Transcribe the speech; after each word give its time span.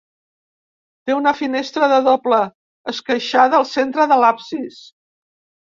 Té 1.09 1.17
una 1.17 1.33
finestra 1.41 1.89
de 1.93 1.99
doble 2.09 2.41
esqueixada 2.95 3.61
al 3.61 3.71
centre 3.77 4.11
de 4.15 4.21
l'absis. 4.25 4.85